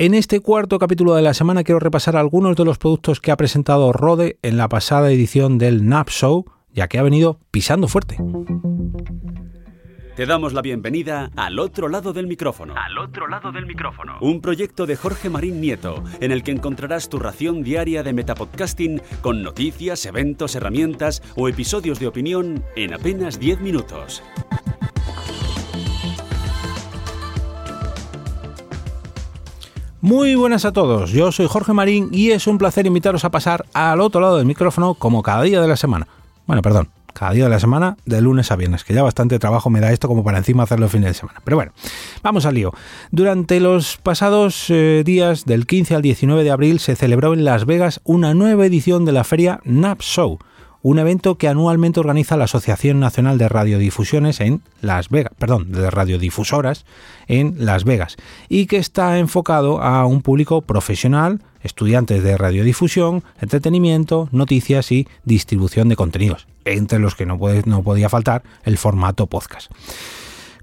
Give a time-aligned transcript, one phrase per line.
[0.00, 3.36] En este cuarto capítulo de la semana quiero repasar algunos de los productos que ha
[3.36, 8.16] presentado Rode en la pasada edición del NAP Show, ya que ha venido pisando fuerte.
[10.14, 12.74] Te damos la bienvenida al otro lado del micrófono.
[12.76, 14.18] Al otro lado del micrófono.
[14.20, 19.02] Un proyecto de Jorge Marín Nieto, en el que encontrarás tu ración diaria de metapodcasting
[19.20, 24.22] con noticias, eventos, herramientas o episodios de opinión en apenas 10 minutos.
[30.00, 33.66] Muy buenas a todos, yo soy Jorge Marín y es un placer invitaros a pasar
[33.72, 36.06] al otro lado del micrófono como cada día de la semana.
[36.46, 39.70] Bueno, perdón, cada día de la semana, de lunes a viernes, que ya bastante trabajo
[39.70, 41.40] me da esto como para encima hacerlo el fin de semana.
[41.42, 41.72] Pero bueno,
[42.22, 42.72] vamos al lío.
[43.10, 47.66] Durante los pasados eh, días, del 15 al 19 de abril, se celebró en Las
[47.66, 50.38] Vegas una nueva edición de la feria NAP Show
[50.82, 55.90] un evento que anualmente organiza la Asociación Nacional de Radiodifusiones en Las Vegas, perdón, de
[55.90, 56.84] radiodifusoras
[57.26, 58.16] en Las Vegas,
[58.48, 65.88] y que está enfocado a un público profesional, estudiantes de radiodifusión, entretenimiento, noticias y distribución
[65.88, 69.70] de contenidos, entre los que no, no podía faltar el formato podcast.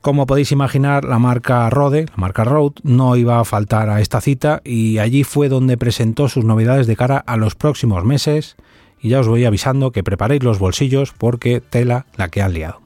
[0.06, 4.22] Como podéis imaginar, la marca Rode, la marca Rode, no iba a faltar a esta
[4.22, 8.56] cita y allí fue donde presentó sus novedades de cara a los próximos meses,
[9.02, 12.82] y ya os voy avisando que preparéis los bolsillos porque tela la que han liado.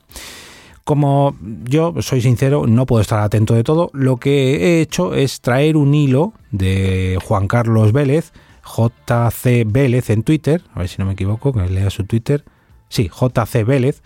[0.84, 1.36] Como
[1.66, 5.78] yo soy sincero, no puedo estar atento de todo, lo que he hecho es traer
[5.78, 8.32] un hilo de Juan Carlos Vélez,
[8.66, 12.44] JC Vélez en Twitter, a ver si no me equivoco, que lea su Twitter,
[12.90, 14.02] sí, JC Vélez,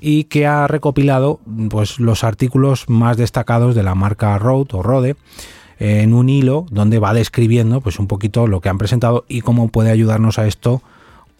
[0.00, 5.16] y que ha recopilado pues, los artículos más destacados de la marca Rode o Rode
[5.80, 9.68] en un hilo donde va describiendo pues, un poquito lo que han presentado y cómo
[9.68, 10.82] puede ayudarnos a esto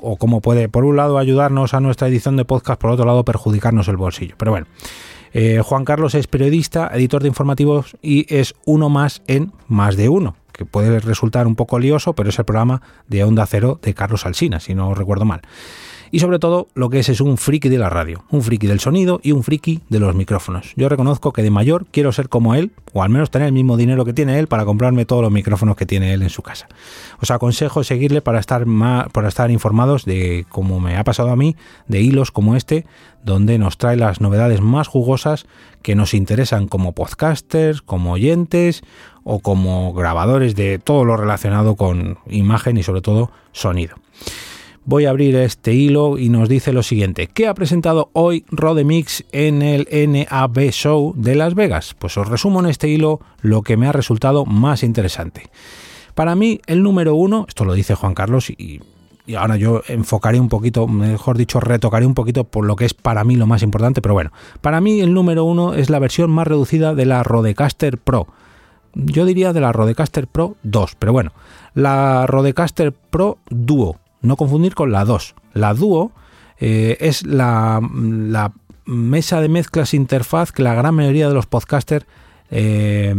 [0.02, 3.24] o cómo puede, por un lado, ayudarnos a nuestra edición de podcast, por otro lado,
[3.24, 4.34] perjudicarnos el bolsillo.
[4.38, 4.66] Pero bueno,
[5.32, 10.08] eh, Juan Carlos es periodista, editor de informativos y es uno más en más de
[10.08, 13.94] uno, que puede resultar un poco lioso, pero es el programa de Onda Cero de
[13.94, 15.42] Carlos Alsina, si no recuerdo mal
[16.10, 18.80] y sobre todo lo que es es un friki de la radio, un friki del
[18.80, 20.72] sonido y un friki de los micrófonos.
[20.76, 23.76] Yo reconozco que de mayor quiero ser como él, o al menos tener el mismo
[23.76, 26.68] dinero que tiene él para comprarme todos los micrófonos que tiene él en su casa.
[27.20, 28.64] Os aconsejo seguirle para estar
[29.12, 32.86] para estar informados de como me ha pasado a mí, de hilos como este,
[33.24, 35.46] donde nos trae las novedades más jugosas
[35.82, 38.82] que nos interesan como podcasters, como oyentes
[39.24, 43.96] o como grabadores de todo lo relacionado con imagen y sobre todo sonido
[44.88, 47.26] voy a abrir este hilo y nos dice lo siguiente.
[47.26, 51.94] ¿Qué ha presentado hoy Rodemix en el NAB Show de Las Vegas?
[51.98, 55.42] Pues os resumo en este hilo lo que me ha resultado más interesante.
[56.14, 58.80] Para mí, el número uno, esto lo dice Juan Carlos y,
[59.36, 63.24] ahora yo enfocaré un poquito, mejor dicho, retocaré un poquito por lo que es para
[63.24, 64.32] mí lo más importante, pero bueno,
[64.62, 68.26] para mí el número uno es la versión más reducida de la Rodecaster Pro.
[68.94, 71.32] Yo diría de la Rodecaster Pro 2, pero bueno,
[71.74, 75.34] la Rodecaster Pro Duo, no confundir con la 2.
[75.54, 76.12] La Duo
[76.58, 77.80] eh, es la,
[78.84, 82.06] mesa de mezclas interfaz que la gran mayoría de los podcasters
[82.50, 83.14] eh,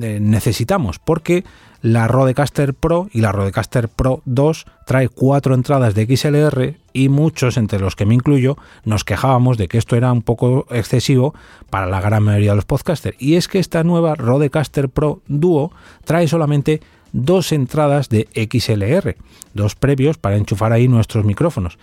[0.00, 1.44] eh, necesitamos, porque
[1.82, 7.56] la Rodecaster Pro y la Rodecaster Pro 2 trae cuatro entradas de XLR y muchos,
[7.56, 11.34] entre los que me incluyo, nos quejábamos de que esto era un poco excesivo
[11.70, 13.16] para la gran mayoría de los podcasters.
[13.20, 15.72] Y es que esta nueva Rodecaster Pro Duo
[16.04, 16.80] trae solamente
[17.12, 19.16] dos entradas de XLR,
[19.54, 21.78] dos previos para enchufar ahí nuestros micrófonos.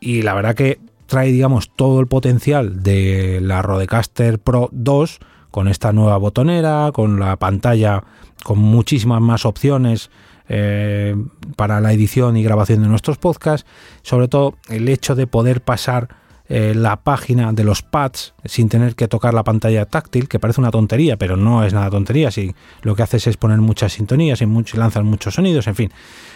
[0.00, 5.68] Y la verdad que trae, digamos, todo el potencial de la Rodecaster Pro 2 con
[5.68, 8.02] esta nueva botonera, con la pantalla
[8.42, 10.10] con muchísimas más opciones
[10.48, 11.14] eh,
[11.56, 13.66] para la edición y grabación de nuestros podcasts,
[14.02, 16.08] sobre todo el hecho de poder pasar
[16.54, 20.60] eh, la página de los pads sin tener que tocar la pantalla táctil, que parece
[20.60, 24.42] una tontería, pero no es nada tontería, si lo que haces es poner muchas sintonías
[24.42, 25.92] y lanzas muchos sonidos, en fin.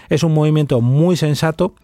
[0.09, 1.75] Es un movimiento muy sensato,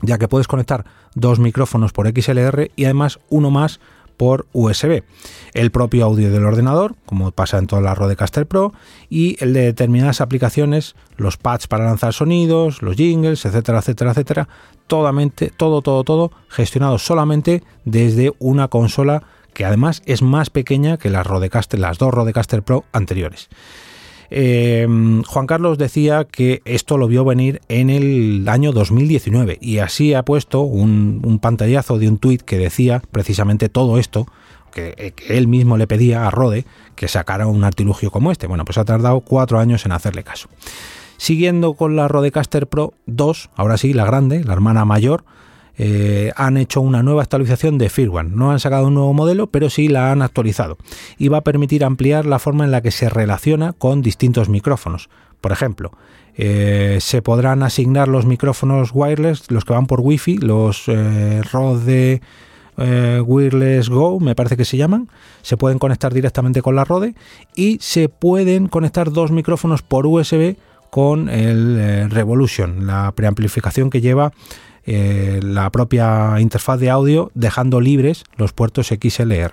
[0.00, 0.84] ya que puedes conectar
[1.14, 3.78] dos micrófonos por XLR y además uno más
[4.16, 5.02] por USB.
[5.54, 8.72] El propio audio del ordenador, como pasa en toda la Rodecaster Pro,
[9.08, 14.48] y el de determinadas aplicaciones, los pads para lanzar sonidos, los jingles, etcétera, etcétera, etcétera,
[14.86, 19.22] totalmente, todo, todo, todo gestionado solamente desde una consola
[19.54, 23.48] que además es más pequeña que las las dos Rodecaster Pro anteriores.
[24.34, 30.14] Em, Juan Carlos decía que esto lo vio venir en el año 2019 y así
[30.14, 34.26] ha puesto un, pantallazo de un tuit que decía precisamente todo esto,
[34.74, 36.64] eh, que, él mismo le pedía a Rode
[36.96, 38.46] que sacara un artilugio como este.
[38.46, 40.48] Bueno, pues ha tardado cuatro años en hacerle caso.
[41.18, 45.26] Siguiendo con la Rodecaster Pro 2, ahora sí, la grande, la hermana mayor,
[45.78, 48.30] eh, han hecho una nueva actualización de firmware.
[48.30, 50.76] No han sacado un nuevo modelo, pero sí la han actualizado.
[51.18, 55.08] Y va a permitir ampliar la forma en la que se relaciona con distintos micrófonos.
[55.40, 55.92] Por ejemplo,
[56.36, 62.20] eh, se podrán asignar los micrófonos wireless, los que van por Wi-Fi, los eh, Rode
[62.76, 65.08] Wireless Go, me parece que se llaman,
[65.42, 67.14] se pueden conectar directamente con la Rode
[67.54, 70.56] y se pueden conectar dos micrófonos por USB
[70.90, 74.32] con el Revolution, la preamplificación que lleva
[74.84, 79.52] la propia interfaz de audio dejando libres los puertos XLR.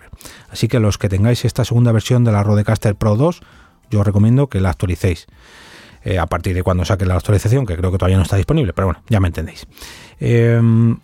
[0.50, 3.42] Así que los que tengáis esta segunda versión de la Rodecaster Pro 2,
[3.92, 5.28] yo os recomiendo que la actualicéis.
[6.04, 8.74] Eh, a partir de cuando saque la actualización, que creo que todavía no está disponible,
[8.74, 9.68] pero bueno, ya me entendéis.
[10.20, 10.98] Em,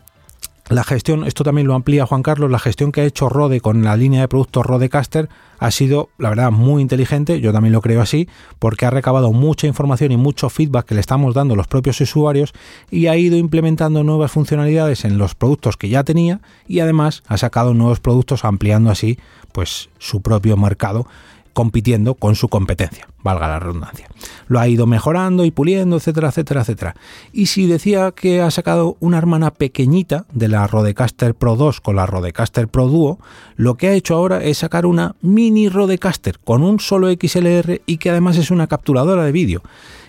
[0.69, 3.83] la gestión, esto también lo amplía Juan Carlos, la gestión que ha hecho Rode con
[3.83, 5.29] la línea de productos Rodecaster
[5.59, 8.27] ha sido, la verdad, muy inteligente, yo también lo creo así,
[8.57, 12.53] porque ha recabado mucha información y mucho feedback que le estamos dando los propios usuarios
[12.89, 17.37] y ha ido implementando nuevas funcionalidades en los productos que ya tenía y además ha
[17.37, 19.19] sacado nuevos productos ampliando así
[19.51, 21.07] pues su propio mercado
[21.55, 24.09] compitiendo con su competencia, valga la redundancia.
[24.47, 26.95] Lo ha ido mejorando y puliendo, etcétera, etcétera, etcétera.
[27.31, 31.95] Y si decía que ha sacado una hermana pequeñita de la Rodecaster Pro 2 con
[31.95, 33.19] la Rodecaster Pro Duo,
[33.55, 37.99] lo que ha hecho ahora es sacar una mini Rodecaster con un solo XLR y
[37.99, 39.63] que además es una capturadora de vídeo.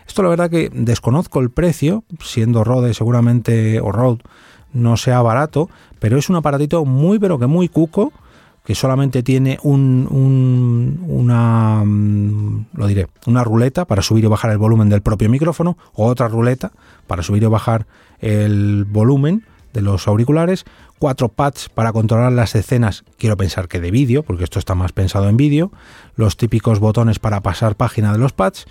[0.09, 4.25] Esto la verdad que desconozco el precio, siendo Rode seguramente o Rode
[4.73, 5.71] no sea barato,
[6.01, 8.13] pero es un aparatito muy pero que muy cuco
[8.67, 10.09] que solamente tiene un,
[11.07, 15.79] una, mm, lo diré, una ruleta para subir y bajar el volumen del propio micrófono,
[15.95, 16.73] o otra ruleta
[17.07, 17.87] para subir y bajar
[18.19, 20.65] el volumen de los auriculares,
[20.99, 24.91] cuatro pads para controlar las escenas, quiero pensar que de vídeo, porque esto está más
[24.91, 25.71] pensado en vídeo,
[26.17, 28.67] los típicos botones para pasar página de los pads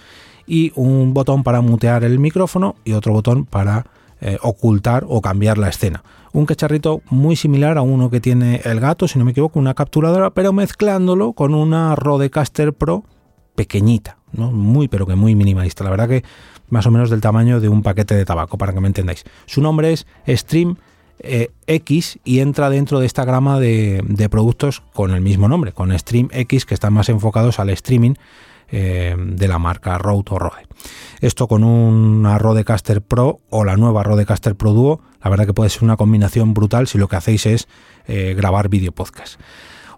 [0.45, 3.85] y un botón para mutear el micrófono y otro botón para
[4.19, 6.03] eh, ocultar o cambiar la escena
[6.35, 9.73] un cacharrito muy similar a uno que tiene el gato, si no me equivoco, una
[9.73, 13.05] capturadora, pero mezclándolo con una Rodecaster Pro
[13.55, 14.51] pequeñita, ¿no?
[14.51, 15.85] muy pero que muy minimalista.
[15.85, 16.25] La verdad que
[16.69, 19.23] más o menos del tamaño de un paquete de tabaco, para que me entendáis.
[19.45, 20.75] Su nombre es Stream
[21.19, 25.97] eh, X y entra dentro de esta grama de, productos con el mismo nombre, con
[25.97, 28.15] Stream X, que están más enfocados al streaming
[28.71, 30.67] eh, de la marca Rode o Rode.
[31.21, 35.71] Esto con una Rodecaster Pro o la nueva Rodecaster Pro Duo, la verdad que puede
[35.71, 37.67] ser una combinación brutal si lo que hacéis es
[38.07, 39.39] eh, grabar vídeo podcast.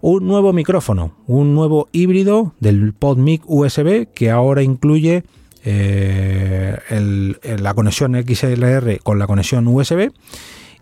[0.00, 5.24] Un nuevo micrófono, un nuevo híbrido del PodMic USB que ahora incluye
[5.66, 6.78] eh,
[7.60, 10.12] la conexión XLR con la conexión USB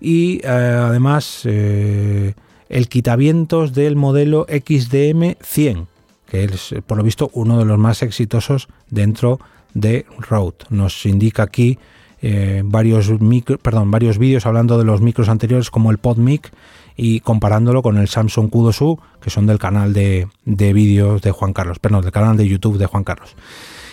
[0.00, 5.88] y eh, además el quitavientos del modelo XDM 100
[6.30, 9.40] que es por lo visto uno de los más exitosos dentro
[9.74, 10.66] de Rode.
[10.70, 11.80] Nos indica aquí
[12.28, 16.50] eh, varios, micro, perdón, varios vídeos hablando de los micros anteriores como el PodMic
[16.96, 21.52] y comparándolo con el Samsung Q2U, que son del canal de, de vídeos de Juan
[21.52, 23.36] Carlos, perdón, del canal de YouTube de Juan Carlos.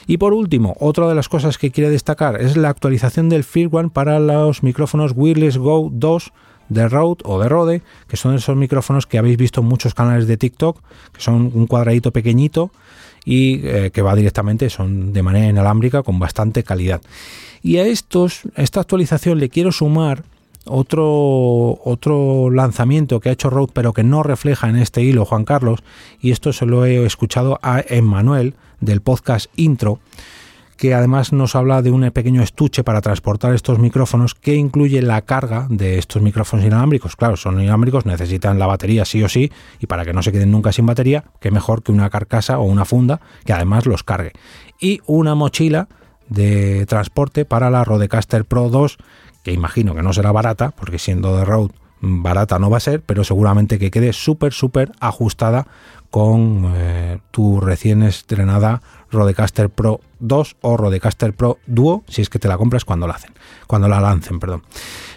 [0.08, 3.92] Y por último, otra de las cosas que quiere destacar es la actualización del firmware
[3.92, 6.34] para los micrófonos Wireless Go 2
[6.70, 10.26] de Rode o de Rode, que son esos micrófonos que habéis visto en muchos canales
[10.26, 10.82] de TikTok,
[11.12, 12.72] que son un cuadradito pequeñito
[13.26, 17.02] y eh, que va directamente, son de manera inalámbrica con bastante calidad.
[17.62, 20.24] Y a estos, esta actualización le quiero sumar
[20.66, 25.46] otro, otro lanzamiento que ha hecho Rode, pero que no refleja en este hilo Juan
[25.46, 25.80] Carlos,
[26.22, 30.00] y esto se lo he escuchado a Emmanuel del podcast Intro,
[30.78, 35.22] que además nos habla de un pequeño estuche para transportar estos micrófonos que incluye la
[35.22, 37.16] carga de estos micrófonos inalámbricos.
[37.16, 40.52] Claro, son inalámbricos, necesitan la batería sí o sí, y para que no se queden
[40.52, 44.34] nunca sin batería, que mejor que una carcasa o una funda que además los cargue.
[44.80, 45.88] Y una mochila
[46.30, 48.98] de transporte para la Rodecaster Pro 2,
[49.44, 53.02] que imagino que no será barata, porque siendo de Rode barata no va a ser,
[53.02, 55.68] pero seguramente que quede súper, súper ajustada
[56.10, 62.40] con eh, tu recién estrenada Rodecaster Pro 2 o Rodecaster Pro Duo, si es que
[62.40, 63.32] te la compras cuando la hacen,
[63.68, 64.64] cuando la lancen, perdón.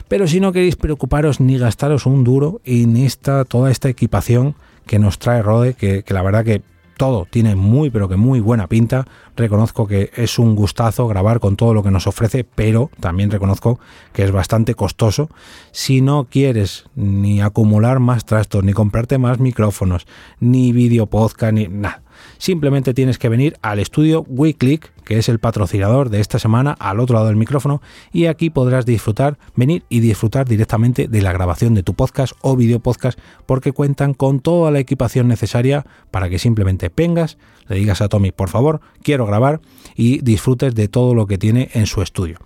[0.09, 4.55] Pero si no queréis preocuparos ni gastaros un duro en esta, toda esta equipación
[4.87, 6.62] que nos trae Rode, que, que la verdad que
[6.97, 9.07] todo tiene muy pero que muy buena pinta.
[9.37, 13.79] Reconozco que es un gustazo grabar con todo lo que nos ofrece, pero también reconozco
[14.12, 15.29] que es bastante costoso.
[15.73, 20.07] Si no quieres ni acumular más trastos, ni comprarte más micrófonos,
[20.41, 22.05] ni video podcast, ni nada
[22.38, 27.00] Simplemente tienes que venir al estudio WeClick, que es el patrocinador de esta semana, al
[27.00, 27.80] otro lado del micrófono,
[28.12, 32.56] y aquí podrás disfrutar, venir y disfrutar directamente de la grabación de tu podcast o
[32.56, 38.00] video podcast, porque cuentan con toda la equipación necesaria para que simplemente vengas, le digas
[38.00, 39.61] a Tommy, por favor, quiero grabar
[39.94, 42.38] y disfrutes de todo lo que tiene en su estudio.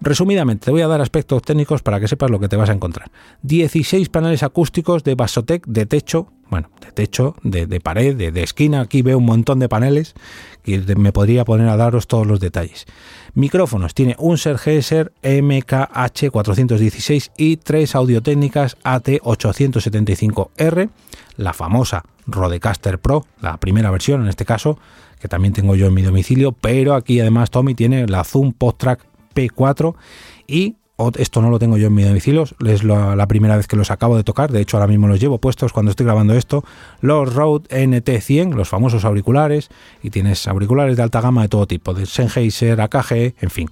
[0.00, 2.72] Resumidamente, te voy a dar aspectos técnicos para que sepas lo que te vas a
[2.72, 3.10] encontrar.
[3.42, 8.80] 16 paneles acústicos de Basotec de techo, bueno, de techo, de, pared, de, esquina.
[8.80, 10.14] Aquí veo un montón de paneles
[10.62, 12.86] que me podría poner a daros todos los detalles.
[13.34, 20.90] Micrófonos, tiene un Sennheiser MKH416 y tres Audio-Técnicas AT875R,
[21.36, 24.78] la famosa Rodecaster Pro, la primera versión en este caso,
[25.20, 29.07] que también tengo yo en mi domicilio, pero aquí además Tommy tiene la Zoom PodTrack
[29.38, 29.94] P4
[30.46, 30.76] y
[31.16, 34.16] esto no lo tengo yo en mi domicilio, es la, primera vez que los acabo
[34.16, 36.64] de tocar, de hecho ahora mismo los llevo puestos cuando estoy grabando esto,
[37.00, 39.68] los Rode NT100, los famosos auriculares,
[40.02, 43.70] y tienes auriculares de alta gama de todo tipo, de Sennheiser, AKG, en fin.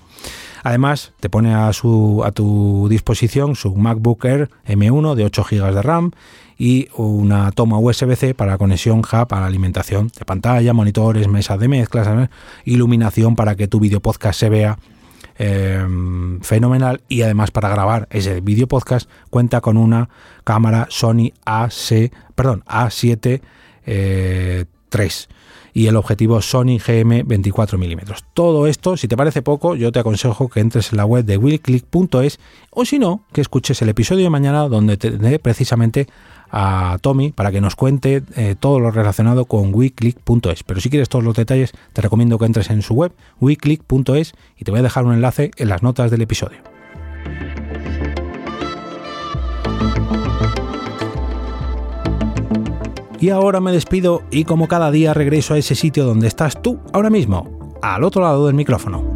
[0.62, 5.74] Además, te pone a, su, a tu disposición su MacBook Air M1 de 8 GB
[5.74, 6.10] de RAM
[6.58, 11.68] y una toma USB-C para conexión hub a la alimentación de pantalla, monitores, mesas de
[11.68, 12.30] mezclas,
[12.64, 14.78] iluminación para que tu video podcast se vea
[15.38, 20.08] Em, fenomenal y además para grabar ese vídeo podcast cuenta con una
[20.44, 23.42] cámara Sony AC, perdón, A7
[23.86, 25.10] III
[25.76, 27.98] y el objetivo Sony GM 24 mm.
[28.32, 31.36] Todo esto, si te parece poco, yo te aconsejo que entres en la web de
[31.36, 32.40] willclick.es
[32.70, 36.06] o si no, que escuches el episodio de mañana donde te precisamente
[36.50, 40.62] a Tommy para que nos cuente eh, todo lo relacionado con weclick.es.
[40.62, 44.64] Pero si quieres todos los detalles, te recomiendo que entres en su web, weclick.es, y
[44.64, 46.58] te voy a dejar un enlace en las notas del episodio.
[53.18, 56.78] Y ahora me despido y como cada día regreso a ese sitio donde estás tú
[56.92, 59.15] ahora mismo, al otro lado del micrófono.